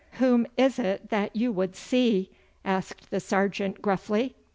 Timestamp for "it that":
0.79-1.35